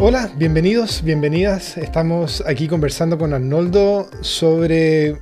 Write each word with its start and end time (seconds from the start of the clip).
Hola, 0.00 0.32
bienvenidos, 0.36 1.02
bienvenidas. 1.02 1.76
Estamos 1.76 2.42
aquí 2.46 2.68
conversando 2.68 3.18
con 3.18 3.32
Arnoldo 3.34 4.08
sobre 4.20 5.20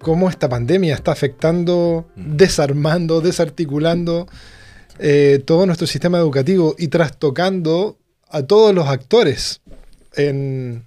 cómo 0.00 0.28
esta 0.28 0.48
pandemia 0.48 0.94
está 0.94 1.12
afectando, 1.12 2.06
Mm. 2.16 2.36
desarmando, 2.36 3.20
desarticulando 3.20 4.26
eh, 4.98 5.42
todo 5.44 5.66
nuestro 5.66 5.86
sistema 5.86 6.18
educativo 6.18 6.74
y 6.78 6.88
trastocando 6.88 7.98
a 8.28 8.42
todos 8.42 8.74
los 8.74 8.88
actores 8.88 9.60
en, 10.14 10.84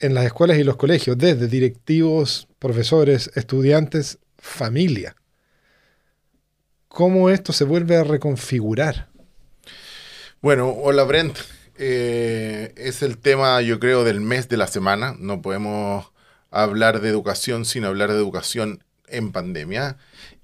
en 0.00 0.14
las 0.14 0.24
escuelas 0.26 0.58
y 0.58 0.64
los 0.64 0.76
colegios, 0.76 1.16
desde 1.16 1.46
directivos, 1.46 2.48
profesores, 2.58 3.30
estudiantes, 3.34 4.18
familia. 4.38 5.14
¿Cómo 6.88 7.30
esto 7.30 7.52
se 7.52 7.64
vuelve 7.64 7.96
a 7.96 8.04
reconfigurar? 8.04 9.08
Bueno, 10.40 10.70
hola 10.70 11.04
Brent. 11.04 11.36
Eh, 11.76 12.72
es 12.76 13.02
el 13.02 13.18
tema, 13.18 13.60
yo 13.62 13.80
creo, 13.80 14.04
del 14.04 14.20
mes 14.20 14.48
de 14.48 14.56
la 14.56 14.66
semana. 14.66 15.14
No 15.18 15.42
podemos 15.42 16.10
hablar 16.50 17.00
de 17.00 17.08
educación 17.08 17.64
sin 17.64 17.84
hablar 17.84 18.10
de 18.10 18.16
educación 18.16 18.84
en 19.08 19.32
pandemia. 19.32 19.96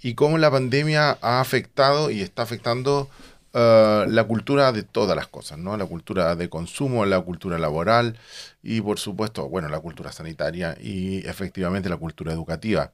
Y 0.03 0.15
cómo 0.15 0.39
la 0.39 0.51
pandemia 0.51 1.19
ha 1.21 1.41
afectado 1.41 2.11
y 2.11 2.23
está 2.23 2.43
afectando 2.43 3.09
eh, 3.53 4.07
la 4.09 4.25
cultura 4.25 4.73
de 4.73 4.83
todas 4.83 5.17
las 5.17 5.29
cosas, 5.29 5.59
¿no? 5.59 5.77
La 5.77 5.87
cultura 5.87 6.37
de 6.37 6.49
consumo, 6.49 7.05
la 7.05 7.21
cultura 7.21 7.59
laboral 7.59 8.19
y, 8.63 8.81
por 8.81 8.99
supuesto, 8.99 9.49
bueno, 9.49 9.69
la 9.69 9.81
cultura 9.81 10.13
sanitaria 10.13 10.77
y 10.81 11.27
efectivamente 11.27 11.89
la 11.89 11.97
cultura 11.97 12.33
educativa. 12.33 12.93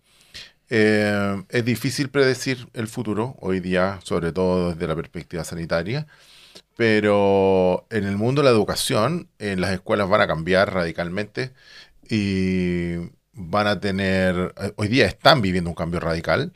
Eh, 0.68 1.42
es 1.48 1.64
difícil 1.64 2.08
predecir 2.08 2.68
el 2.74 2.88
futuro 2.88 3.36
hoy 3.40 3.60
día, 3.60 4.00
sobre 4.02 4.32
todo 4.32 4.70
desde 4.72 4.88
la 4.88 4.96
perspectiva 4.96 5.44
sanitaria, 5.44 6.06
pero 6.76 7.86
en 7.90 8.04
el 8.04 8.16
mundo 8.16 8.42
de 8.42 8.46
la 8.46 8.50
educación, 8.54 9.28
en 9.38 9.60
las 9.60 9.72
escuelas 9.72 10.08
van 10.08 10.20
a 10.20 10.26
cambiar 10.26 10.72
radicalmente 10.74 11.52
y 12.08 12.96
van 13.32 13.66
a 13.66 13.80
tener, 13.80 14.54
eh, 14.60 14.72
hoy 14.76 14.88
día 14.88 15.06
están 15.06 15.42
viviendo 15.42 15.70
un 15.70 15.76
cambio 15.76 16.00
radical. 16.00 16.52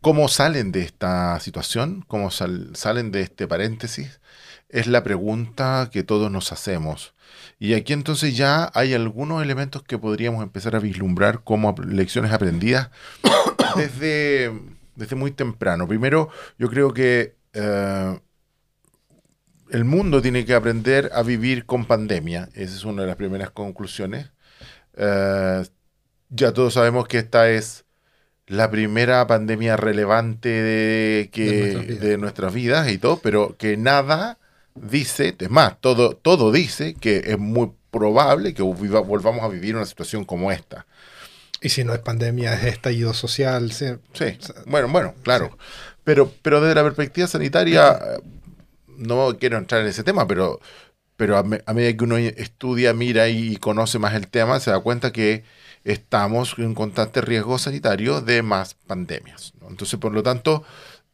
¿Cómo 0.00 0.28
salen 0.28 0.72
de 0.72 0.82
esta 0.82 1.38
situación? 1.40 2.04
¿Cómo 2.08 2.30
sal- 2.30 2.70
salen 2.74 3.10
de 3.10 3.22
este 3.22 3.46
paréntesis? 3.48 4.20
Es 4.68 4.86
la 4.86 5.02
pregunta 5.02 5.88
que 5.92 6.02
todos 6.02 6.30
nos 6.30 6.52
hacemos. 6.52 7.14
Y 7.58 7.74
aquí 7.74 7.92
entonces 7.92 8.36
ya 8.36 8.70
hay 8.74 8.94
algunos 8.94 9.42
elementos 9.42 9.82
que 9.82 9.98
podríamos 9.98 10.42
empezar 10.42 10.76
a 10.76 10.80
vislumbrar 10.80 11.42
como 11.44 11.74
lecciones 11.86 12.32
aprendidas 12.32 12.90
desde, 13.76 14.52
desde 14.96 15.16
muy 15.16 15.30
temprano. 15.30 15.86
Primero, 15.88 16.28
yo 16.58 16.68
creo 16.70 16.92
que 16.92 17.36
eh, 17.52 18.20
el 19.70 19.84
mundo 19.84 20.20
tiene 20.22 20.44
que 20.44 20.54
aprender 20.54 21.10
a 21.14 21.22
vivir 21.22 21.64
con 21.66 21.86
pandemia. 21.86 22.48
Esa 22.54 22.74
es 22.76 22.84
una 22.84 23.02
de 23.02 23.08
las 23.08 23.16
primeras 23.16 23.50
conclusiones. 23.50 24.30
Eh, 24.96 25.64
ya 26.30 26.52
todos 26.52 26.74
sabemos 26.74 27.06
que 27.08 27.18
esta 27.18 27.48
es 27.50 27.84
la 28.46 28.70
primera 28.70 29.26
pandemia 29.26 29.76
relevante 29.76 30.48
de, 30.50 31.30
que, 31.32 31.44
De 31.44 31.54
nuestras 31.72 31.86
vidas. 31.86 32.00
de 32.00 32.18
nuestras 32.18 32.54
vidas 32.54 32.90
y 32.90 32.98
todo, 32.98 33.18
pero 33.18 33.56
que 33.56 33.76
nada 33.76 34.38
dice, 34.74 35.34
es 35.38 35.50
más, 35.50 35.80
todo, 35.80 36.16
todo 36.16 36.52
dice 36.52 36.94
que 36.94 37.22
es 37.26 37.38
muy 37.38 37.72
probable 37.90 38.52
que 38.54 38.62
viva- 38.62 39.00
volvamos 39.00 39.42
a 39.44 39.48
vivir 39.48 39.76
una 39.76 39.86
situación 39.86 40.24
como 40.24 40.52
esta. 40.52 40.86
Y 41.62 41.70
si 41.70 41.84
no 41.84 41.94
es 41.94 42.00
pandemia, 42.00 42.52
es 42.54 42.64
estallido 42.64 43.14
social. 43.14 43.72
sí. 43.72 43.86
Sí, 44.12 44.36
bueno, 44.66 44.88
bueno, 44.88 45.14
claro. 45.22 45.56
Pero, 46.02 46.30
pero 46.42 46.60
desde 46.60 46.74
la 46.74 46.82
perspectiva 46.82 47.26
sanitaria, 47.26 47.98
no 48.98 49.38
quiero 49.38 49.58
entrar 49.58 49.80
en 49.82 49.88
ese 49.88 50.04
tema, 50.04 50.26
pero, 50.26 50.60
pero 51.16 51.38
a, 51.38 51.42
me- 51.44 51.62
medida 51.74 51.96
que 51.96 52.04
uno 52.04 52.16
estudia, 52.18 52.94
mira 52.94 53.28
y 53.28 53.56
conoce 53.58 53.98
más 53.98 54.14
el 54.14 54.28
tema, 54.28 54.60
se 54.60 54.70
da 54.72 54.80
cuenta 54.80 55.12
que 55.12 55.44
estamos 55.84 56.56
en 56.58 56.74
constante 56.74 57.20
riesgo 57.22 57.58
sanitario 57.58 58.20
de 58.20 58.42
más 58.42 58.74
pandemias. 58.74 59.54
Entonces, 59.68 59.98
por 60.00 60.12
lo 60.12 60.22
tanto, 60.22 60.64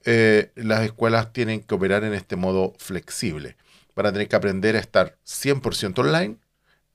eh, 0.05 0.53
las 0.57 0.83
escuelas 0.83 1.33
tienen 1.33 1.61
que 1.61 1.75
operar 1.75 2.05
en 2.05 2.15
este 2.15 2.37
modo 2.37 2.75
flexible. 2.79 3.57
Van 3.97 4.07
a 4.07 4.13
tener 4.13 4.29
que 4.29 4.37
aprender 4.37 4.77
a 4.77 4.81
estar 4.81 5.19
100% 5.25 6.01
online, 6.03 6.37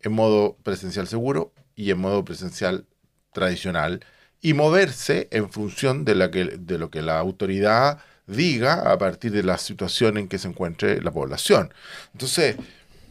en 0.01 0.12
modo 0.13 0.57
presencial 0.63 1.07
seguro 1.07 1.53
y 1.75 1.91
en 1.91 2.00
modo 2.00 2.24
presencial 2.25 2.85
tradicional 3.34 4.01
y 4.41 4.53
moverse 4.53 5.28
en 5.31 5.50
función 5.51 6.06
de, 6.06 6.16
la 6.16 6.31
que, 6.31 6.45
de 6.45 6.78
lo 6.78 6.90
que 6.90 7.01
la 7.01 7.19
autoridad 7.19 8.00
diga 8.28 8.91
a 8.91 8.97
partir 8.97 9.31
de 9.31 9.44
la 9.44 9.58
situación 9.58 10.18
en 10.18 10.28
que 10.28 10.38
se 10.40 10.47
encuentre 10.47 11.02
la 11.02 11.12
población. 11.12 11.74
Entonces, 12.13 12.58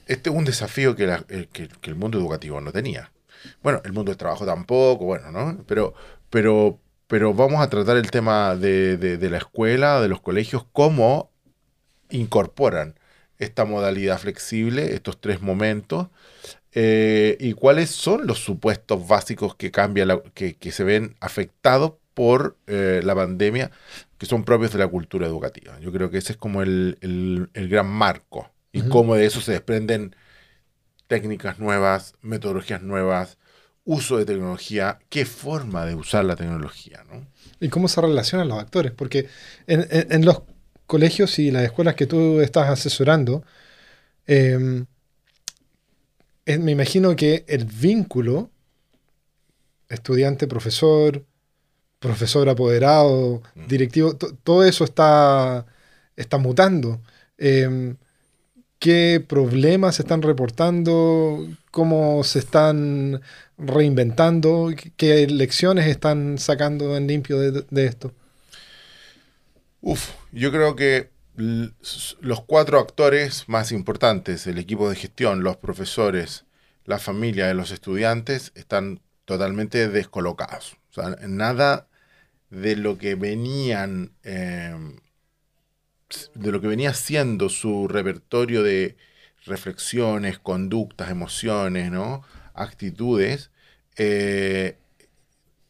este 0.06 0.30
es 0.30 0.36
un 0.36 0.44
desafío 0.44 0.94
eh, 0.98 1.48
que- 1.52 1.68
que 1.68 1.90
el 1.90 1.96
mundo 1.96 2.18
educativo 2.18 2.60
no 2.60 2.72
tenía. 2.72 3.12
Bueno, 3.62 3.80
el 3.84 3.92
mundo 3.92 4.10
del 4.10 4.18
trabajo 4.18 4.46
tampoco, 4.46 5.04
bueno, 5.06 5.30
¿no? 5.32 5.64
Pero, 5.66 5.94
pero, 6.30 6.78
pero 7.06 7.34
vamos 7.34 7.60
a 7.62 7.68
tratar 7.70 7.96
el 7.96 8.10
tema 8.10 8.56
de, 8.56 8.96
de- 8.96 9.30
la 9.30 9.38
escuela, 9.38 10.00
de 10.00 10.08
los 10.08 10.20
colegios, 10.20 10.64
cómo 10.72 11.30
incorporan 12.10 12.98
esta 13.38 13.64
modalidad 13.64 14.18
flexible, 14.18 14.94
estos 14.94 15.20
tres 15.20 15.42
momentos, 15.42 16.08
eh, 16.72 17.36
y 17.40 17.52
cuáles 17.54 17.90
son 17.90 18.26
los 18.26 18.38
supuestos 18.40 19.06
básicos 19.08 19.54
que, 19.56 19.70
cambia 19.70 20.06
que, 20.34 20.56
que 20.56 20.72
se 20.72 20.84
ven 20.84 21.16
afectados 21.20 21.94
por 22.14 22.56
eh, 22.66 23.00
la 23.04 23.14
pandemia, 23.14 23.70
que 24.18 24.26
son 24.26 24.44
propios 24.44 24.72
de 24.72 24.78
la 24.78 24.88
cultura 24.88 25.26
educativa. 25.26 25.78
Yo 25.80 25.92
creo 25.92 26.10
que 26.10 26.18
ese 26.18 26.32
es 26.32 26.38
como 26.38 26.62
el, 26.62 26.96
el- 27.00 27.50
el 27.54 27.68
gran 27.68 27.86
marco, 27.88 28.50
y 28.72 28.82
cómo 28.82 29.14
de 29.14 29.26
eso 29.26 29.40
se 29.40 29.52
desprenden 29.52 30.16
técnicas 31.06 31.58
nuevas, 31.58 32.14
metodologías 32.22 32.82
nuevas, 32.82 33.38
uso 33.84 34.16
de 34.16 34.24
tecnología, 34.24 34.98
qué 35.10 35.26
forma 35.26 35.84
de 35.84 35.94
usar 35.94 36.24
la 36.24 36.36
tecnología, 36.36 37.04
¿no? 37.12 37.26
¿Y 37.60 37.68
cómo 37.68 37.86
se 37.88 38.00
relacionan 38.00 38.48
los 38.48 38.58
actores? 38.58 38.92
Porque 38.92 39.28
en, 39.66 39.86
en- 39.90 40.10
en 40.12 40.24
los 40.24 40.42
colegios 40.86 41.38
y 41.38 41.50
las 41.50 41.62
escuelas 41.64 41.94
que 41.94 42.06
tú 42.06 42.40
estás 42.40 42.68
asesorando, 42.70 43.44
eh, 44.26 44.84
es- 46.46 46.60
me 46.60 46.72
imagino 46.72 47.14
que 47.16 47.44
el 47.48 47.64
vínculo 47.66 48.50
estudiante-profesor, 49.88 51.24
profesor 52.08 52.48
apoderado, 52.50 53.40
Mm. 53.54 53.66
directivo, 53.66 54.14
to- 54.16 54.34
todo 54.44 54.62
eso 54.64 54.84
está, 54.84 55.64
está 56.16 56.36
mutando. 56.38 57.00
Eh, 57.38 57.94
¿Qué 58.78 59.24
problemas 59.26 59.94
se 59.96 60.02
están 60.02 60.20
reportando? 60.20 61.48
¿Cómo 61.70 62.22
se 62.22 62.38
están 62.40 63.22
reinventando? 63.56 64.68
¿Qué- 64.76 64.92
¿Qué 64.96 65.26
lecciones 65.26 65.86
están 65.86 66.36
sacando 66.38 66.94
en 66.96 67.06
limpio 67.06 67.38
de, 67.40 67.64
de 67.70 67.86
esto? 67.86 68.12
Uf, 69.80 70.10
yo 70.32 70.50
creo 70.50 70.76
que 70.76 71.08
los 71.36 72.42
cuatro 72.46 72.78
actores 72.78 73.44
más 73.48 73.72
importantes, 73.72 74.46
el 74.46 74.58
equipo 74.58 74.88
de 74.90 74.96
gestión, 74.96 75.42
los 75.42 75.56
profesores, 75.56 76.44
la 76.84 76.98
familia 76.98 77.50
y 77.50 77.54
los 77.54 77.70
estudiantes, 77.70 78.52
están 78.54 79.00
totalmente 79.24 79.88
descolocados. 79.88 80.76
O 80.90 80.94
sea, 80.94 81.16
nada 81.26 81.86
de 82.54 82.76
lo 82.76 82.96
que 82.98 83.14
venían, 83.14 84.12
eh, 84.22 84.74
de 86.34 86.52
lo 86.52 86.60
que 86.60 86.68
venía 86.68 86.94
siendo 86.94 87.48
su 87.48 87.88
repertorio 87.88 88.62
de 88.62 88.96
reflexiones, 89.46 90.38
conductas, 90.38 91.10
emociones, 91.10 91.90
¿no? 91.90 92.22
actitudes, 92.54 93.50
eh, 93.96 94.76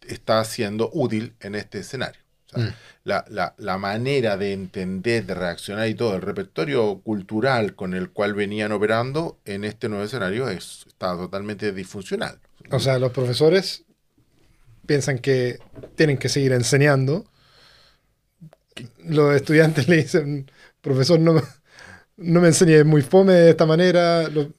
está 0.07 0.45
siendo 0.45 0.91
útil 0.93 1.35
en 1.41 1.55
este 1.55 1.79
escenario. 1.79 2.21
O 2.47 2.51
sea, 2.59 2.65
Mm. 2.69 2.75
la, 3.05 3.25
la- 3.29 3.55
la 3.57 3.79
manera 3.79 4.37
de 4.37 4.53
entender, 4.53 5.25
de 5.25 5.35
reaccionar 5.35 5.89
y 5.89 5.95
todo, 5.95 6.15
el 6.15 6.21
repertorio 6.23 7.01
cultural 7.01 7.75
con 7.75 7.95
el 7.95 8.11
cual 8.11 8.35
venían 8.35 8.71
operando 8.73 9.39
en 9.47 9.65
este 9.65 9.89
nuevo 9.89 10.05
escenario 10.05 10.49
es, 10.51 10.85
está 10.87 11.17
totalmente 11.17 11.73
disfuncional. 11.73 12.39
O 12.71 12.79
sea, 12.81 12.99
los 12.99 13.13
profesores 13.13 13.84
piensan 14.87 15.19
que 15.19 15.59
tienen 15.97 16.19
que 16.19 16.29
seguir 16.29 16.53
enseñando. 16.53 17.27
Los 19.05 19.35
estudiantes 19.37 19.89
le 19.89 19.97
dicen, 19.99 20.51
profesor, 20.81 21.21
no, 21.21 21.35
me- 21.35 21.43
no 22.19 22.41
me 22.41 22.49
enseñe 22.49 22.85
muy 22.85 23.03
fome 23.03 23.33
de 23.35 23.51
esta 23.51 23.67
manera. 23.67 24.29
Lo- 24.29 24.53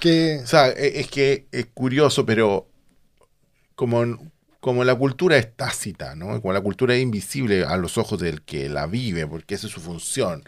que, 0.00 0.40
O 0.44 0.46
sea, 0.48 0.68
e- 0.70 1.00
es 1.00 1.08
que 1.10 1.48
es 1.52 1.66
curioso, 1.74 2.26
pero 2.26 2.68
como, 3.74 4.30
como 4.60 4.84
la 4.84 4.94
cultura 4.94 5.36
es 5.36 5.54
tácita, 5.56 6.14
¿no? 6.14 6.40
Como 6.40 6.52
la 6.52 6.60
cultura 6.60 6.94
es 6.94 7.02
invisible 7.02 7.64
a 7.64 7.76
los 7.76 7.98
ojos 7.98 8.18
del 8.20 8.42
que 8.42 8.68
la 8.68 8.86
vive, 8.86 9.26
porque 9.26 9.54
esa 9.54 9.66
es 9.66 9.72
su 9.72 9.80
función, 9.80 10.44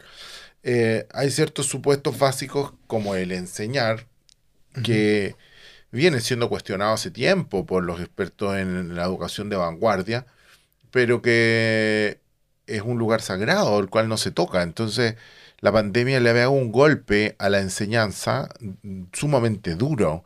eh, 0.62 1.06
hay 1.12 1.30
ciertos 1.30 1.66
supuestos 1.66 2.18
básicos 2.18 2.74
como 2.86 3.14
el 3.14 3.32
enseñar 3.32 4.06
que 4.84 5.36
viene 5.92 6.20
siendo 6.20 6.48
cuestionado 6.48 6.94
hace 6.94 7.10
tiempo 7.10 7.66
por 7.66 7.84
los 7.84 8.00
expertos 8.00 8.56
en 8.56 8.94
la 8.94 9.04
educación 9.04 9.48
de 9.48 9.56
vanguardia, 9.56 10.26
pero 10.90 11.22
que 11.22 12.20
es 12.66 12.82
un 12.82 12.98
lugar 12.98 13.20
sagrado, 13.20 13.78
el 13.78 13.88
cual 13.88 14.08
no 14.08 14.16
se 14.16 14.30
toca. 14.30 14.62
Entonces, 14.62 15.16
la 15.60 15.72
pandemia 15.72 16.20
le 16.20 16.30
había 16.30 16.42
dado 16.42 16.52
un 16.52 16.72
golpe 16.72 17.36
a 17.38 17.48
la 17.48 17.60
enseñanza 17.60 18.48
sumamente 19.12 19.74
duro, 19.74 20.24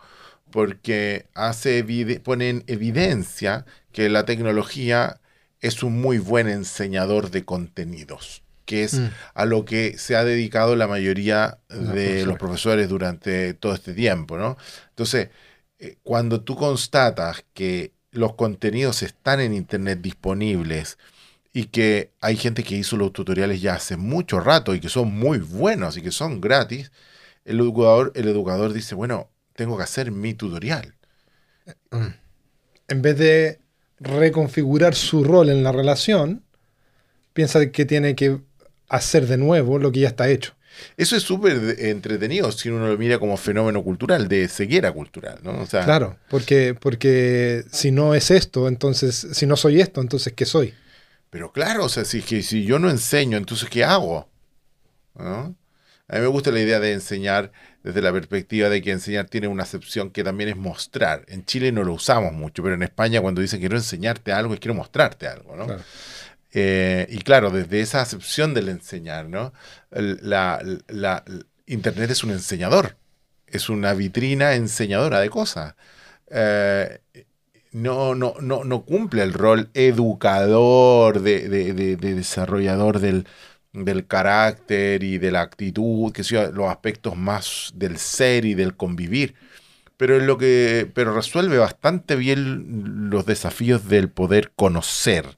porque 0.50 1.26
hace 1.34 1.84
pone 2.22 2.48
en 2.48 2.64
evidencia 2.68 3.64
que 3.92 4.08
la 4.08 4.24
tecnología 4.24 5.20
es 5.60 5.82
un 5.82 6.00
muy 6.00 6.18
buen 6.18 6.48
enseñador 6.48 7.30
de 7.30 7.44
contenidos, 7.44 8.42
que 8.64 8.84
es 8.84 8.94
mm. 9.00 9.08
a 9.34 9.44
lo 9.46 9.64
que 9.64 9.98
se 9.98 10.14
ha 10.14 10.24
dedicado 10.24 10.76
la 10.76 10.86
mayoría 10.86 11.58
de 11.68 12.24
los 12.26 12.38
profesores 12.38 12.88
durante 12.88 13.54
todo 13.54 13.74
este 13.74 13.94
tiempo, 13.94 14.36
¿no? 14.36 14.56
Entonces, 14.90 15.30
cuando 16.02 16.40
tú 16.40 16.56
constatas 16.56 17.44
que 17.54 17.92
los 18.10 18.34
contenidos 18.34 19.02
están 19.02 19.40
en 19.40 19.54
Internet 19.54 20.00
disponibles 20.00 20.98
y 21.52 21.66
que 21.66 22.10
hay 22.20 22.36
gente 22.36 22.62
que 22.62 22.76
hizo 22.76 22.96
los 22.96 23.12
tutoriales 23.12 23.60
ya 23.60 23.74
hace 23.74 23.96
mucho 23.96 24.40
rato 24.40 24.74
y 24.74 24.80
que 24.80 24.88
son 24.88 25.12
muy 25.12 25.38
buenos 25.38 25.96
y 25.96 26.02
que 26.02 26.10
son 26.10 26.40
gratis, 26.40 26.90
el 27.44 27.60
educador, 27.60 28.12
el 28.14 28.28
educador 28.28 28.72
dice, 28.72 28.94
bueno, 28.94 29.30
tengo 29.54 29.76
que 29.76 29.84
hacer 29.84 30.10
mi 30.10 30.34
tutorial. 30.34 30.94
En 32.88 33.02
vez 33.02 33.18
de 33.18 33.60
reconfigurar 34.00 34.94
su 34.94 35.24
rol 35.24 35.48
en 35.48 35.62
la 35.62 35.72
relación, 35.72 36.42
piensa 37.32 37.70
que 37.70 37.84
tiene 37.84 38.14
que 38.14 38.40
hacer 38.88 39.26
de 39.26 39.36
nuevo 39.36 39.78
lo 39.78 39.92
que 39.92 40.00
ya 40.00 40.08
está 40.08 40.28
hecho. 40.28 40.54
Eso 40.96 41.16
es 41.16 41.22
súper 41.22 41.76
entretenido 41.78 42.50
si 42.52 42.68
uno 42.68 42.86
lo 42.86 42.98
mira 42.98 43.18
como 43.18 43.36
fenómeno 43.36 43.82
cultural, 43.82 44.28
de 44.28 44.48
ceguera 44.48 44.92
cultural, 44.92 45.38
¿no? 45.42 45.66
claro, 45.66 46.16
porque, 46.28 46.74
porque 46.78 47.64
si 47.72 47.90
no 47.90 48.14
es 48.14 48.30
esto, 48.30 48.68
entonces, 48.68 49.28
si 49.32 49.46
no 49.46 49.56
soy 49.56 49.80
esto, 49.80 50.00
entonces 50.00 50.32
¿qué 50.32 50.44
soy? 50.44 50.74
Pero 51.30 51.52
claro, 51.52 51.84
o 51.84 51.88
sea, 51.88 52.04
si, 52.04 52.20
si 52.20 52.64
yo 52.64 52.78
no 52.78 52.90
enseño, 52.90 53.36
entonces 53.36 53.68
¿qué 53.68 53.84
hago? 53.84 54.28
A 56.06 56.16
mí 56.16 56.20
me 56.20 56.26
gusta 56.26 56.50
la 56.50 56.60
idea 56.60 56.80
de 56.80 56.92
enseñar 56.92 57.50
desde 57.82 58.02
la 58.02 58.12
perspectiva 58.12 58.68
de 58.68 58.82
que 58.82 58.90
enseñar 58.90 59.26
tiene 59.26 59.48
una 59.48 59.62
acepción 59.62 60.10
que 60.10 60.22
también 60.22 60.50
es 60.50 60.56
mostrar. 60.56 61.24
En 61.28 61.44
Chile 61.44 61.72
no 61.72 61.82
lo 61.82 61.94
usamos 61.94 62.32
mucho, 62.32 62.62
pero 62.62 62.74
en 62.74 62.82
España 62.82 63.20
cuando 63.20 63.40
dicen 63.40 63.60
quiero 63.60 63.76
enseñarte 63.76 64.32
algo, 64.32 64.54
es 64.54 64.60
quiero 64.60 64.74
mostrarte 64.74 65.26
algo, 65.26 65.56
¿no? 65.56 65.66
Eh, 66.54 67.06
y 67.10 67.18
claro, 67.18 67.50
desde 67.50 67.80
esa 67.80 68.00
acepción 68.00 68.54
del 68.54 68.68
enseñar, 68.68 69.28
¿no? 69.28 69.52
La, 69.90 70.62
Internet 71.66 72.10
es 72.10 72.22
un 72.22 72.30
enseñador, 72.30 72.96
es 73.46 73.68
una 73.68 73.92
vitrina 73.94 74.54
enseñadora 74.54 75.20
de 75.20 75.30
cosas. 75.30 75.74
Eh, 76.30 77.00
no, 77.72 78.14
no, 78.14 78.34
no, 78.40 78.62
no 78.62 78.84
cumple 78.84 79.24
el 79.24 79.32
rol 79.32 79.70
educador, 79.74 81.20
de, 81.20 81.96
desarrollador 81.96 83.00
del, 83.00 83.26
carácter 84.06 85.02
y 85.02 85.18
de 85.18 85.32
la 85.32 85.40
actitud, 85.40 86.12
que 86.12 86.22
son 86.22 86.54
los 86.54 86.70
aspectos 86.70 87.16
más 87.16 87.72
del 87.74 87.98
ser 87.98 88.44
y 88.44 88.54
del 88.54 88.76
convivir. 88.76 89.34
Pero, 89.96 90.18
lo 90.18 90.38
que, 90.38 90.90
pero 90.92 91.14
resuelve 91.14 91.58
bastante 91.58 92.16
bien 92.16 93.10
los 93.10 93.26
desafíos 93.26 93.88
del 93.88 94.10
poder 94.10 94.50
conocer 94.56 95.36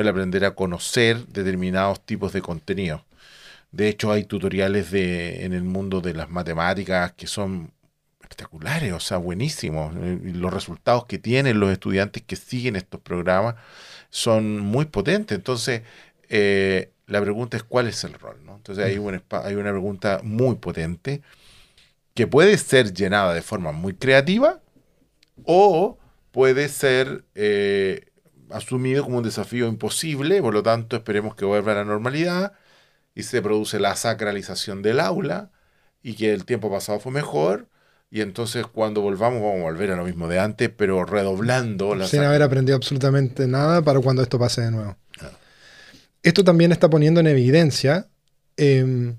el 0.00 0.08
aprender 0.08 0.44
a 0.44 0.54
conocer 0.54 1.26
determinados 1.28 2.04
tipos 2.04 2.32
de 2.32 2.42
contenido. 2.42 3.04
De 3.72 3.88
hecho, 3.88 4.12
hay 4.12 4.24
tutoriales 4.24 4.90
de, 4.90 5.44
en 5.44 5.52
el 5.54 5.62
mundo 5.62 6.00
de 6.00 6.14
las 6.14 6.30
matemáticas 6.30 7.12
que 7.12 7.26
son 7.26 7.72
espectaculares, 8.20 8.92
o 8.92 9.00
sea, 9.00 9.18
buenísimos. 9.18 9.94
Los 9.94 10.52
resultados 10.52 11.06
que 11.06 11.18
tienen 11.18 11.60
los 11.60 11.70
estudiantes 11.72 12.22
que 12.22 12.36
siguen 12.36 12.76
estos 12.76 13.00
programas 13.00 13.56
son 14.10 14.58
muy 14.60 14.86
potentes. 14.86 15.36
Entonces, 15.36 15.82
eh, 16.28 16.90
la 17.06 17.20
pregunta 17.20 17.56
es 17.56 17.62
cuál 17.62 17.88
es 17.88 18.04
el 18.04 18.14
rol. 18.14 18.38
¿no? 18.44 18.56
Entonces, 18.56 18.84
hay 18.84 18.98
una, 18.98 19.22
hay 19.44 19.54
una 19.54 19.70
pregunta 19.70 20.20
muy 20.22 20.56
potente 20.56 21.22
que 22.14 22.26
puede 22.26 22.56
ser 22.58 22.92
llenada 22.92 23.34
de 23.34 23.42
forma 23.42 23.72
muy 23.72 23.94
creativa 23.94 24.60
o 25.44 25.98
puede 26.30 26.68
ser 26.68 27.24
eh, 27.34 28.06
asumido 28.50 29.04
como 29.04 29.18
un 29.18 29.24
desafío 29.24 29.68
imposible, 29.68 30.40
por 30.40 30.54
lo 30.54 30.62
tanto 30.62 30.96
esperemos 30.96 31.34
que 31.34 31.44
vuelva 31.44 31.72
a 31.72 31.76
la 31.76 31.84
normalidad 31.84 32.52
y 33.14 33.22
se 33.22 33.42
produce 33.42 33.78
la 33.78 33.96
sacralización 33.96 34.82
del 34.82 35.00
aula 35.00 35.50
y 36.02 36.14
que 36.14 36.32
el 36.32 36.44
tiempo 36.44 36.70
pasado 36.70 37.00
fue 37.00 37.12
mejor 37.12 37.68
y 38.10 38.20
entonces 38.20 38.66
cuando 38.66 39.00
volvamos 39.00 39.40
vamos 39.40 39.60
a 39.60 39.62
volver 39.62 39.90
a 39.90 39.96
lo 39.96 40.04
mismo 40.04 40.28
de 40.28 40.38
antes, 40.38 40.68
pero 40.68 41.04
redoblando 41.04 41.94
la... 41.94 42.06
Sin 42.06 42.20
haber 42.20 42.42
aprendido 42.42 42.76
absolutamente 42.76 43.46
nada 43.46 43.80
para 43.80 44.00
cuando 44.00 44.22
esto 44.22 44.38
pase 44.38 44.60
de 44.60 44.70
nuevo. 44.70 44.96
Esto 46.22 46.44
también 46.44 46.72
está 46.72 46.88
poniendo 46.88 47.20
en 47.20 47.26
evidencia 47.26 48.08
em, 48.56 49.16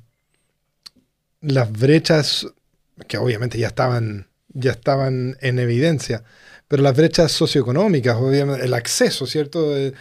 las 1.42 1.72
brechas 1.72 2.48
que 3.08 3.18
obviamente 3.18 3.58
ya 3.58 3.68
estaban, 3.68 4.28
ya 4.50 4.72
estaban 4.72 5.38
en 5.42 5.60
evidencia 5.60 6.24
pero 6.74 6.82
las 6.82 6.96
brechas 6.98 7.32
socioeconómicas, 7.32 8.16
obviamente, 8.16 8.66
el 8.66 8.74
acceso, 8.74 9.28
¿cierto? 9.28 9.78
Eh, 9.78 9.94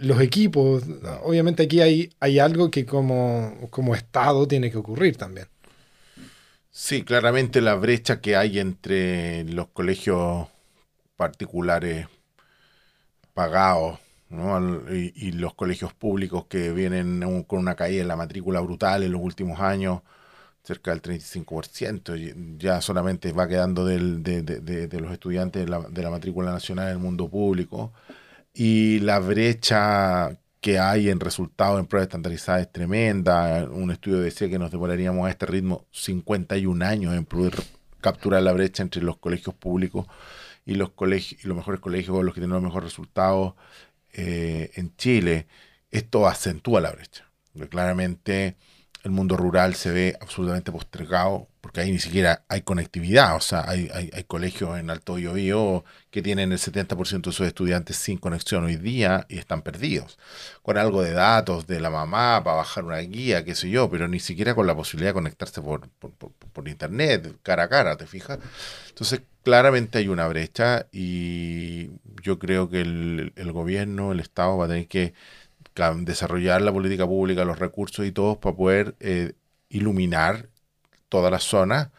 los 0.00 0.20
equipos, 0.20 0.84
obviamente 1.24 1.64
aquí 1.64 1.80
hay, 1.80 2.12
hay 2.20 2.38
algo 2.38 2.70
que 2.70 2.86
como, 2.86 3.66
como 3.70 3.96
Estado 3.96 4.46
tiene 4.46 4.70
que 4.70 4.78
ocurrir 4.78 5.16
también. 5.16 5.48
Sí, 6.70 7.02
claramente 7.02 7.60
la 7.60 7.74
brecha 7.74 8.20
que 8.20 8.36
hay 8.36 8.60
entre 8.60 9.42
los 9.42 9.66
colegios 9.70 10.46
particulares 11.16 12.06
pagados 13.32 13.98
y, 14.92 15.12
y, 15.16 15.32
los 15.32 15.54
colegios 15.54 15.92
públicos 15.94 16.46
que 16.46 16.70
vienen 16.70 17.44
con 17.48 17.58
una 17.58 17.74
caída 17.74 18.02
en 18.02 18.08
la 18.08 18.16
matrícula 18.16 18.60
brutal 18.60 19.02
en 19.02 19.10
los 19.10 19.20
últimos 19.20 19.58
años 19.58 20.02
cerca 20.64 20.90
del 20.90 21.02
35%, 21.02 22.56
ya 22.58 22.80
solamente 22.80 23.32
va 23.32 23.46
quedando 23.46 23.84
del, 23.84 24.22
de, 24.22 24.42
de, 24.42 24.88
de, 24.88 25.00
los 25.00 25.12
estudiantes 25.12 25.64
de 25.64 25.70
la, 25.70 25.80
de 25.80 26.02
la 26.02 26.10
matrícula 26.10 26.50
nacional 26.50 26.86
en 26.86 26.92
el 26.92 26.98
mundo 26.98 27.28
público, 27.28 27.92
y 28.54 29.00
la 29.00 29.18
brecha 29.18 30.38
que 30.64 30.78
hay 30.78 31.10
en 31.10 31.20
resultados 31.20 31.78
en 31.78 31.84
pruebas 31.84 32.06
estandarizadas 32.06 32.62
es 32.62 32.72
tremenda. 32.72 33.68
Un 33.70 33.90
estudio 33.90 34.20
decía 34.20 34.48
que 34.48 34.58
nos 34.58 34.70
demoraríamos 34.70 35.26
a 35.26 35.30
este 35.30 35.44
ritmo 35.44 35.84
51 35.92 36.82
años 36.86 37.14
en 37.14 37.26
poder 37.26 37.52
capturar 38.00 38.42
la 38.42 38.52
brecha 38.52 38.82
entre 38.82 39.02
los 39.02 39.18
colegios 39.18 39.54
públicos 39.54 40.06
y 40.64 40.76
los 40.76 40.92
colegios 40.92 41.44
y 41.44 41.48
los 41.48 41.56
mejores 41.56 41.80
colegios, 41.80 42.24
los 42.24 42.32
que 42.32 42.40
tienen 42.40 42.54
los 42.54 42.62
mejores 42.62 42.90
resultados 42.90 43.52
eh, 44.14 44.70
en 44.76 44.96
Chile. 44.96 45.48
Esto 45.90 46.26
acentúa 46.26 46.80
la 46.80 46.92
brecha. 46.92 47.28
claramente 47.68 48.56
el 49.04 49.10
mundo 49.10 49.36
rural 49.36 49.74
se 49.74 49.90
ve 49.90 50.16
absolutamente 50.20 50.72
postergado 50.72 51.46
porque 51.60 51.80
ahí 51.80 51.90
ni 51.92 51.98
siquiera 51.98 52.44
hay 52.48 52.62
conectividad. 52.62 53.36
O 53.36 53.40
sea, 53.40 53.64
hay, 53.68 53.90
hay, 53.92 54.24
colegios 54.24 54.78
en 54.78 54.90
Alto 54.90 55.14
Biobío 55.14 55.84
que 56.10 56.22
tienen 56.22 56.52
el 56.52 56.58
70% 56.58 57.22
de 57.22 57.32
sus 57.32 57.46
estudiantes 57.46 57.96
sin 57.96 58.18
conexión 58.18 58.64
hoy 58.64 58.76
día 58.76 59.26
y 59.28 59.38
están 59.38 59.62
perdidos. 59.62 60.18
Con 60.62 60.78
algo 60.78 61.02
de 61.02 61.12
datos 61.12 61.66
de 61.66 61.80
la 61.80 61.90
mamá 61.90 62.42
para 62.44 62.56
bajar 62.56 62.84
una 62.84 62.98
guía, 62.98 63.44
qué 63.44 63.54
sé 63.54 63.70
yo, 63.70 63.90
pero 63.90 64.08
ni 64.08 64.20
siquiera 64.20 64.54
con 64.54 64.66
la 64.66 64.74
posibilidad 64.74 65.10
de 65.10 65.14
conectarse 65.14 65.62
por, 65.62 65.88
por, 65.88 66.68
internet, 66.68 67.38
cara 67.42 67.64
a 67.64 67.68
cara, 67.68 67.96
¿te 67.96 68.06
fijas? 68.06 68.38
Entonces, 68.88 69.22
claramente 69.42 69.98
hay 69.98 70.08
una 70.08 70.28
brecha 70.28 70.86
y 70.92 71.90
yo 72.22 72.38
creo 72.38 72.68
que 72.70 72.80
el, 72.82 73.32
el 73.36 73.52
gobierno, 73.52 74.12
el 74.12 74.20
Estado 74.20 74.56
va 74.58 74.66
a 74.66 74.68
tener 74.68 74.86
que 74.86 75.14
desarrollar 76.04 76.62
la 76.62 76.72
política 76.72 77.06
pública, 77.06 77.44
los 77.44 77.58
recursos 77.58 78.06
y 78.06 78.12
todo 78.12 78.40
para 78.40 78.56
poder 78.56 78.94
eh, 79.00 79.32
iluminar 79.68 80.48
toda 81.08 81.30
la 81.30 81.40
zona 81.40 81.90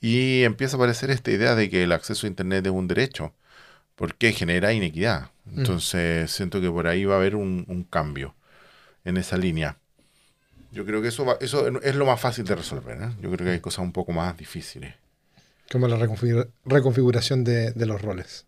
y 0.00 0.42
empieza 0.42 0.76
a 0.76 0.78
aparecer 0.78 1.10
esta 1.10 1.30
idea 1.30 1.54
de 1.54 1.70
que 1.70 1.84
el 1.84 1.92
acceso 1.92 2.26
a 2.26 2.28
Internet 2.28 2.66
es 2.66 2.72
un 2.72 2.86
derecho, 2.86 3.32
porque 3.94 4.32
genera 4.32 4.74
inequidad. 4.74 5.30
Mm. 5.46 5.58
Entonces 5.60 6.30
siento 6.30 6.60
que 6.60 6.70
por 6.70 6.86
ahí 6.86 7.06
va 7.06 7.14
a 7.14 7.18
haber 7.18 7.36
un, 7.36 7.86
cambio 7.88 8.34
en 9.04 9.16
esa 9.16 9.38
línea. 9.38 9.78
Yo 10.72 10.84
creo 10.84 11.00
que 11.00 11.08
eso, 11.08 11.38
eso 11.40 11.80
es 11.80 11.94
lo 11.94 12.04
más 12.04 12.20
fácil 12.20 12.44
de 12.44 12.54
resolver. 12.54 13.00
¿eh? 13.00 13.10
Yo 13.22 13.30
creo 13.30 13.46
que 13.46 13.52
hay 13.52 13.60
cosas 13.60 13.78
un 13.78 13.92
poco 13.92 14.12
más 14.12 14.36
difíciles. 14.36 14.94
Como 15.72 15.88
la 15.88 15.96
reconfiguración 15.96 17.44
de, 17.44 17.72
de 17.72 17.86
los 17.86 18.02
roles. 18.02 18.44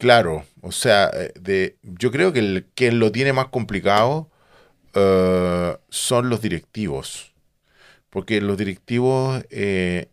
Claro, 0.00 0.46
o 0.62 0.72
sea, 0.72 1.10
eh, 1.12 1.30
de, 1.38 1.76
yo 1.82 2.10
creo 2.10 2.32
que 2.32 2.38
el 2.38 2.66
que 2.74 2.90
lo 2.90 3.12
tiene 3.12 3.34
más 3.34 3.48
complicado 3.48 4.30
eh, 4.94 5.76
son 5.90 6.30
los 6.30 6.40
directivos, 6.40 7.34
porque 8.08 8.40
los 8.40 8.56
directivos 8.56 9.44
eh, 9.50 10.08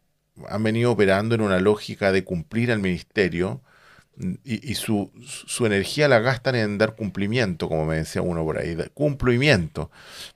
han 0.49 0.61
venido 0.63 0.91
operando 0.91 1.35
en 1.35 1.41
una 1.41 1.61
lógica 1.61 2.11
de 2.11 2.25
cumplir 2.25 2.69
al 2.69 2.79
ministerio 2.79 3.61
y, 4.43 4.75
su, 4.75 5.11
su, 5.25 5.65
energía 5.65 6.09
la 6.09 6.19
gastan 6.19 6.55
en 6.55 6.77
dar 6.77 6.95
cumplimiento, 6.95 7.69
como 7.69 7.85
me 7.85 7.97
decía 7.97 8.21
uno 8.21 8.43
por 8.43 8.57
ahí, 8.57 8.75
cumplimiento. 8.93 9.89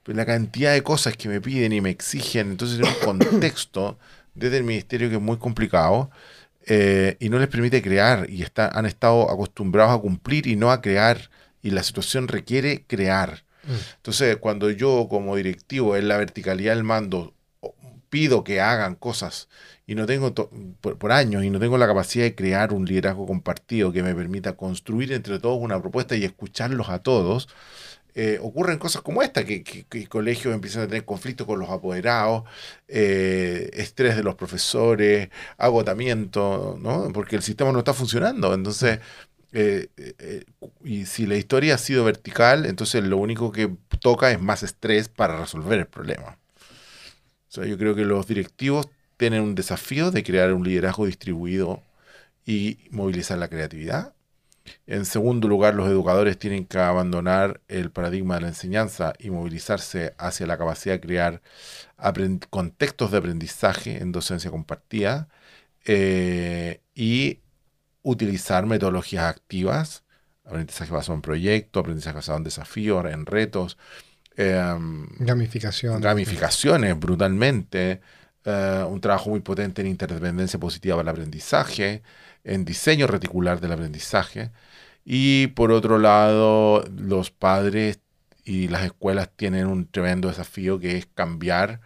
Pero 0.04 0.18
la 0.18 0.26
cantidad 0.26 0.72
de 0.72 0.84
cosas 0.84 1.18
que 1.18 1.28
me 1.28 1.42
piden 1.42 1.74
y 1.74 1.82
me 1.82 1.90
exigen, 1.90 2.52
entonces 2.52 2.80
en 2.80 2.86
un 2.86 2.94
contexto 3.20 3.98
desde 4.34 4.58
el 4.58 4.64
ministerio 4.64 5.10
que 5.10 5.16
es 5.16 5.22
muy 5.22 5.38
complicado. 5.38 6.10
Eh, 6.68 7.18
y 7.20 7.30
no 7.30 7.40
les 7.40 7.48
permite 7.48 7.82
crear 7.82 8.30
y 8.30 8.46
han 8.56 8.86
estado 8.86 9.32
acostumbrados 9.32 9.98
a 9.98 10.02
cumplir 10.02 10.46
y 10.46 10.56
no 10.56 10.72
a 10.72 10.82
crear 10.82 11.32
y 11.62 11.72
la 11.72 11.84
situación 11.84 12.28
requiere 12.28 12.86
crear. 12.86 13.44
Mm. 13.64 13.72
Entonces, 13.98 14.38
cuando 14.38 14.70
yo 14.70 15.08
como 15.10 15.36
directivo 15.36 15.96
en 15.96 16.08
la 16.08 16.18
verticalidad 16.18 16.76
del 16.76 16.84
mando 16.84 17.34
pido 18.12 18.44
que 18.44 18.60
hagan 18.60 18.96
cosas 18.96 19.48
y 19.88 19.96
no 19.96 20.06
tengo 20.06 20.34
por, 20.82 21.12
años 21.12 21.44
y 21.44 21.50
no 21.50 21.60
tengo 21.60 21.78
la 21.78 21.88
capacidad 21.88 22.26
de 22.26 22.36
crear 22.36 22.74
un 22.74 22.86
liderazgo 22.86 23.26
compartido 23.26 23.92
que 23.92 24.04
me 24.04 24.14
permita 24.14 24.58
construir 24.58 25.14
entre 25.14 25.40
todos 25.40 25.60
una 25.60 25.82
propuesta 25.82 26.16
y 26.16 26.26
escucharlos 26.26 26.90
a 26.90 27.00
todos, 27.00 27.48
eh, 28.16 28.40
ocurren 28.42 28.78
cosas 28.78 29.02
como 29.02 29.22
esta, 29.22 29.46
que, 29.46 29.64
que, 29.64 30.08
colegios 30.08 30.54
empiezan 30.54 30.84
a 30.84 30.88
tener 30.88 31.06
conflictos 31.06 31.48
con 31.48 31.60
los 31.60 31.70
apoderados, 31.70 32.44
eh, 32.88 33.70
estrés 33.74 34.16
de 34.18 34.24
los 34.24 34.36
profesores, 34.36 35.30
agotamiento, 35.58 36.78
¿no? 36.82 37.10
porque 37.14 37.36
el 37.38 37.42
sistema 37.42 37.72
no 37.72 37.80
está 37.80 37.94
funcionando. 37.94 38.54
Entonces, 38.54 39.00
eh, 39.54 39.88
y 40.84 41.06
si 41.06 41.26
la 41.26 41.36
historia 41.36 41.76
ha 41.76 41.78
sido 41.78 42.04
vertical, 42.04 42.66
entonces 42.66 43.04
lo 43.04 43.18
único 43.18 43.52
que 43.52 43.70
toca 44.02 44.32
es 44.32 44.42
más 44.42 44.64
estrés 44.64 45.10
para 45.10 45.40
resolver 45.40 45.80
el 45.80 45.88
problema. 45.88 46.38
Yo 47.50 47.78
creo 47.78 47.96
que 47.96 48.06
los 48.06 48.28
directivos 48.28 48.90
tienen 49.18 49.42
un 49.42 49.56
desafío 49.56 50.10
de 50.12 50.24
crear 50.24 50.54
un 50.54 50.64
liderazgo 50.64 51.06
distribuido 51.06 51.84
y 52.46 52.80
movilizar 52.92 53.38
la 53.38 53.50
creatividad. 53.50 54.14
En 54.88 55.06
segundo 55.06 55.48
lugar, 55.48 55.76
los 55.76 55.88
educadores 55.88 56.38
tienen 56.38 56.66
que 56.66 56.80
abandonar 56.80 57.62
el 57.68 57.92
paradigma 57.92 58.36
de 58.36 58.42
la 58.42 58.48
enseñanza 58.50 59.14
y 59.20 59.30
movilizarse 59.30 60.14
hacia 60.18 60.48
la 60.48 60.58
capacidad 60.58 60.96
de 60.96 61.02
crear 61.02 61.42
contextos 62.50 63.12
de 63.12 63.18
aprendizaje 63.18 64.02
en 64.02 64.12
docencia 64.12 64.52
compartida 64.52 65.28
eh, 65.86 66.82
y 66.96 67.40
utilizar 68.04 68.66
metodologías 68.66 69.26
activas, 69.26 70.04
aprendizaje 70.44 70.92
basado 70.92 71.16
en 71.16 71.22
proyectos, 71.22 71.82
aprendizaje 71.82 72.16
basado 72.16 72.38
en 72.38 72.44
desafíos, 72.44 73.06
en 73.06 73.26
retos. 73.26 73.78
Em, 74.36 75.08
Gamificación. 75.20 76.02
Gamificaciones, 76.02 77.00
brutalmente. 77.00 78.02
Eh, 78.44 78.86
un 78.88 79.00
trabajo 79.02 79.30
muy 79.30 79.42
potente 79.42 79.82
en 79.82 79.88
interdependencia 79.88 80.60
positiva 80.60 80.96
para 80.96 81.12
el 81.12 81.16
aprendizaje, 81.16 82.02
en 82.44 82.66
diseño 82.66 83.08
reticular 83.08 83.60
del 83.62 83.74
aprendizaje. 83.74 84.52
Y 85.06 85.48
por 85.48 85.72
otro 85.72 86.00
lado, 86.00 86.84
los 86.98 87.32
padres 87.32 88.00
y 88.44 88.68
las 88.68 88.84
escuelas 88.84 89.30
tienen 89.36 89.68
un 89.68 89.88
tremendo 89.88 90.28
desafío 90.28 90.80
que 90.80 90.98
es 90.98 91.06
cambiar 91.06 91.82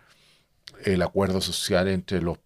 el 0.83 1.01
acuerdo 1.01 1.41
social 1.41 1.87
entre, 1.87 2.21
los, 2.21 2.39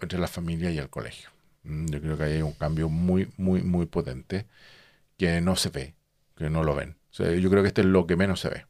entre 0.00 0.18
la 0.18 0.28
familia 0.28 0.70
y 0.70 0.78
el 0.78 0.90
colegio. 0.90 1.30
Mm, 1.64 1.86
yo 1.86 2.00
creo 2.00 2.18
que 2.18 2.24
hay 2.24 2.42
un 2.42 2.52
cambio 2.52 2.88
muy, 2.88 3.30
muy, 3.36 3.62
muy 3.62 3.86
potente 3.86 4.46
que 5.18 5.40
no 5.40 5.56
se 5.56 5.70
ve, 5.70 5.94
que 6.36 6.50
no 6.50 6.64
lo 6.64 6.74
ven. 6.74 6.96
yo 7.12 7.50
creo 7.50 7.62
que 7.62 7.68
este 7.68 7.82
es 7.82 7.86
lo 7.86 8.06
que 8.06 8.16
menos 8.16 8.40
se 8.40 8.48
ve. 8.50 8.66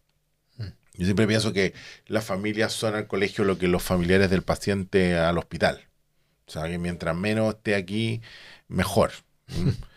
Yo 0.97 1.07
siempre 1.07 1.27
pienso 1.27 1.53
que 1.53 1.75
las 2.07 2.25
familias 2.25 2.73
son 2.73 2.95
al 2.95 3.09
colegio 3.09 3.45
lo 3.45 3.59
que 3.59 3.67
los 3.67 3.83
familiares 3.83 4.31
del 4.31 4.43
paciente 4.43 5.19
al 5.19 5.39
hospital. 5.39 5.89
O 6.47 6.51
sea, 6.51 6.69
que 6.69 6.79
mientras 6.79 7.17
menos 7.17 7.55
esté 7.55 7.75
aquí, 7.75 8.23
mejor. 8.75 9.13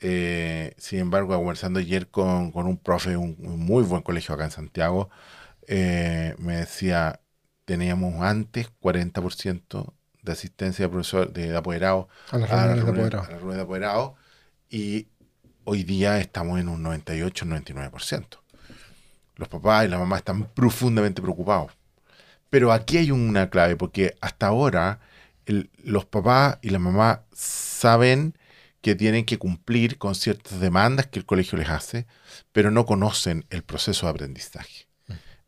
Eh, 0.00 0.74
sin 0.76 0.98
embargo, 0.98 1.34
conversando 1.34 1.80
ayer 1.80 2.08
con, 2.08 2.52
un 2.54 2.76
profe, 2.76 3.16
un, 3.16 3.34
un, 3.38 3.58
muy 3.58 3.82
buen 3.82 4.02
colegio 4.02 4.34
acá 4.34 4.44
en 4.44 4.50
Santiago, 4.50 5.08
eh, 5.68 6.34
me 6.36 6.56
decía, 6.56 7.20
teníamos 7.64 8.20
antes 8.20 8.68
40% 8.82 9.94
de 10.20 10.32
asistencia 10.32 10.84
de 10.84 10.88
profesor 10.90 11.32
de, 11.32 11.56
apoderado 11.56 12.08
a 12.30 12.36
las 12.36 12.50
reuniones 12.50 13.56
de 13.56 13.60
apoderado 13.62 14.16
y 14.68 15.08
hoy 15.64 15.82
día 15.82 16.20
estamos 16.20 16.60
en 16.60 16.68
un 16.68 16.84
98-99% 16.84 18.38
los 19.36 19.48
papás 19.48 19.84
y 19.84 19.88
la 19.88 19.98
mamá 19.98 20.16
están 20.16 20.44
profundamente 20.46 21.22
preocupados. 21.22 21.72
Pero 22.50 22.72
aquí 22.72 22.98
hay 22.98 23.10
una 23.10 23.50
clave, 23.50 23.76
porque 23.76 24.16
hasta 24.20 24.46
ahora 24.46 25.00
los 25.46 26.04
papás 26.04 26.58
y 26.62 26.70
la 26.70 26.78
mamá 26.78 27.22
saben 27.32 28.36
que 28.80 28.94
tienen 28.94 29.24
que 29.24 29.38
cumplir 29.38 29.98
con 29.98 30.14
ciertas 30.14 30.60
demandas 30.60 31.06
que 31.06 31.18
el 31.18 31.26
colegio 31.26 31.58
les 31.58 31.68
hace, 31.68 32.06
pero 32.52 32.70
no 32.70 32.86
conocen 32.86 33.44
el 33.50 33.62
proceso 33.62 34.06
de 34.06 34.10
aprendizaje. 34.10 34.86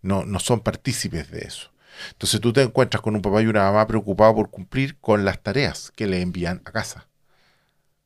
No, 0.02 0.24
no 0.24 0.40
son 0.40 0.60
partícipes 0.60 1.30
de 1.30 1.40
eso. 1.40 1.70
Entonces 2.12 2.40
tú 2.40 2.52
te 2.52 2.62
encuentras 2.62 3.02
con 3.02 3.14
un 3.14 3.22
papá 3.22 3.42
y 3.42 3.46
una 3.46 3.64
mamá 3.64 3.86
preocupados 3.86 4.34
por 4.34 4.50
cumplir 4.50 4.96
con 4.98 5.24
las 5.24 5.42
tareas 5.42 5.92
que 5.94 6.06
le 6.06 6.20
envían 6.20 6.62
a 6.64 6.72
casa, 6.72 7.08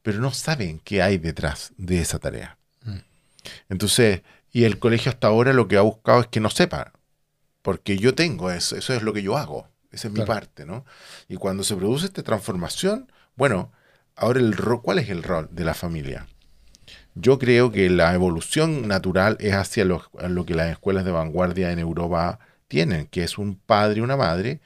pero 0.03 0.19
no 0.21 0.33
saben 0.33 0.81
qué 0.81 1.03
hay 1.03 1.19
detrás 1.19 1.73
de 1.77 2.01
esa 2.01 2.19
tarea. 2.19 2.59
Mm. 2.85 2.99
Entonces, 3.69 4.23
y 4.51 4.65
el 4.65 4.79
colegio 4.79 5.11
hasta 5.11 5.29
ahora 5.29 5.53
lo 5.53 5.69
que 5.69 5.77
ha 5.77 5.83
buscado 5.83 6.21
es 6.21 6.27
que 6.27 6.41
no 6.41 6.51
sepa, 6.51 6.93
porque 7.63 7.97
yo 7.99 8.15
tengo 8.15 8.51
eso, 8.51 8.77
eso 8.77 8.95
es 8.95 9.03
lo 9.03 9.13
que 9.13 9.23
yo 9.23 9.37
hago, 9.37 9.69
esa 9.93 10.09
es 10.09 10.15
mi 10.15 10.25
parte, 10.25 10.65
¿no? 10.65 10.85
Y 11.29 11.37
cuando 11.37 11.63
se 11.65 11.77
produce 11.77 12.07
esta 12.07 12.23
transformación, 12.23 13.13
bueno, 13.37 13.73
ahora 14.17 14.41
el 14.41 14.57
¿cuál 14.83 14.99
es 14.99 15.11
el 15.11 15.23
rol 15.23 15.49
de 15.53 15.65
la 15.65 15.75
familia? 15.75 16.27
Yo 17.15 17.39
creo 17.39 17.71
que 17.71 17.91
la 17.91 18.15
evolución 18.15 18.89
natural 18.89 19.37
es 19.39 19.53
hacia 19.53 19.85
lo, 19.85 20.03
lo 20.29 20.47
que 20.47 20.55
las 20.55 20.71
escuelas 20.71 21.05
de 21.05 21.11
vanguardia 21.11 21.71
en 21.71 21.79
Europa 21.79 22.39
tienen, 22.69 23.07
que 23.07 23.23
es 23.23 23.37
un 23.37 23.57
padre 23.57 23.99
y 23.99 24.03
una 24.03 24.17
madre, 24.17 24.61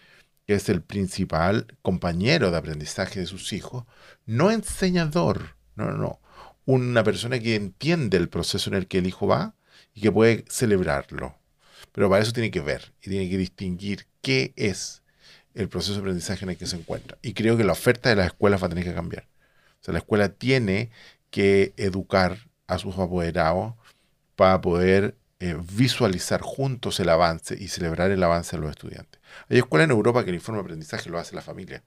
que 0.47 0.55
es 0.55 0.69
el 0.69 0.81
principal 0.81 1.67
compañero 1.83 2.53
de 2.53 2.57
aprendizaje 2.59 3.19
de 3.19 3.27
sus 3.27 3.53
hijos, 3.53 3.85
no 4.27 4.53
enseñador, 4.53 5.57
no, 5.75 5.91
no, 5.91 5.97
no, 5.97 6.21
una 6.67 7.03
persona 7.03 7.41
que 7.41 7.57
entiende 7.57 8.17
el 8.17 8.29
proceso 8.29 8.71
en 8.71 8.77
el 8.77 8.87
que 8.87 8.99
el 8.99 9.07
hijo 9.07 9.27
va 9.27 9.55
y 9.93 10.03
que 10.03 10.13
puede 10.13 10.45
celebrarlo. 10.49 11.37
Pero 11.93 12.09
para 12.09 12.23
eso 12.23 12.33
tiene 12.33 12.51
que 12.51 12.61
ver 12.61 12.93
y 13.03 13.11
tiene 13.11 13.29
que 13.29 13.39
distinguir 13.39 14.07
qué 14.21 14.53
es 14.57 15.03
el 15.57 15.69
proceso 15.69 15.95
de 15.95 16.01
aprendizaje 16.01 16.45
en 16.45 16.51
el 16.51 16.57
que 16.57 16.67
se 16.67 16.77
encuentra. 16.77 17.19
Y 17.23 17.33
creo 17.33 17.57
que 17.57 17.65
la 17.65 17.73
oferta 17.73 18.11
de 18.11 18.17
las 18.17 18.27
escuelas 18.27 18.63
va 18.63 18.67
a 18.67 18.69
tener 18.69 18.85
que 18.85 18.95
cambiar. 18.95 19.27
O 19.81 19.85
sea, 19.85 19.93
la 19.93 19.99
escuela 19.99 20.29
tiene 20.29 20.91
que 21.31 21.73
educar 21.77 22.39
a 22.67 22.79
sus 22.79 22.99
apoderados 22.99 23.75
para 24.37 24.61
poder 24.61 25.17
eh, 25.41 25.57
visualizar 25.73 26.43
juntos 26.43 27.01
el 27.01 27.09
avance 27.09 27.57
y 27.59 27.69
celebrar 27.69 28.11
el 28.11 28.23
avance 28.23 28.57
de 28.57 28.63
los 28.63 28.71
estudiantes. 28.71 29.21
Hay 29.49 29.59
escuelas 29.59 29.87
en 29.87 29.93
Europa 29.93 30.25
que 30.25 30.31
el 30.31 30.37
informe 30.37 30.59
de 30.59 30.65
aprendizaje 30.65 31.09
lo 31.09 31.19
hace 31.19 31.35
la 31.35 31.43
familia. 31.43 31.83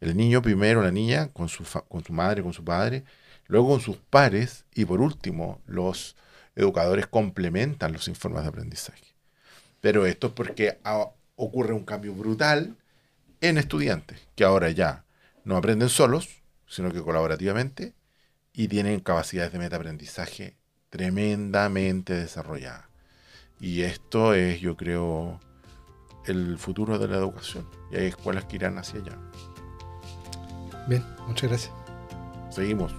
El 0.00 0.16
niño 0.16 0.40
primero, 0.40 0.82
la 0.82 0.90
niña, 0.90 1.28
con 1.28 1.50
su, 1.50 1.64
con 1.88 2.02
su 2.02 2.12
madre, 2.14 2.42
con 2.42 2.54
su 2.54 2.64
padre, 2.64 3.04
luego 3.46 3.68
con 3.68 3.80
sus 3.80 3.96
pares 3.98 4.64
y 4.74 4.86
por 4.86 5.02
último 5.02 5.60
los 5.66 6.16
educadores 6.56 7.06
complementan 7.06 7.92
los 7.92 8.08
informes 8.08 8.42
de 8.42 8.48
aprendizaje. 8.48 9.14
Pero 9.82 10.06
esto 10.06 10.28
es 10.28 10.32
porque 10.32 10.78
ocurre 11.36 11.74
un 11.74 11.84
cambio 11.84 12.14
brutal 12.14 12.76
en 13.40 13.58
estudiantes, 13.58 14.28
que 14.34 14.44
ahora 14.44 14.70
ya 14.70 15.04
no 15.44 15.56
aprenden 15.56 15.88
solos, 15.88 16.42
sino 16.66 16.92
que 16.92 17.02
colaborativamente, 17.02 17.94
y 18.52 18.68
tienen 18.68 19.00
capacidades 19.00 19.52
de 19.52 19.58
metaaprendizaje 19.58 20.56
tremendamente 20.90 22.14
desarrolladas. 22.14 22.86
Y 23.60 23.82
esto 23.82 24.34
es, 24.34 24.60
yo 24.60 24.76
creo, 24.76 25.40
el 26.26 26.58
futuro 26.58 26.98
de 26.98 27.08
la 27.08 27.16
educación. 27.16 27.68
Y 27.90 27.96
hay 27.96 28.06
escuelas 28.06 28.44
que 28.46 28.56
irán 28.56 28.78
hacia 28.78 29.00
allá. 29.00 29.18
Bien, 30.88 31.04
muchas 31.26 31.50
gracias. 31.50 31.74
Seguimos. 32.50 32.92